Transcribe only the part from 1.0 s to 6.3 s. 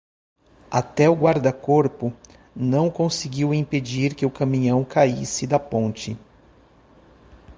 o guarda-corpo não conseguiu impedir que o caminhão caísse da ponte.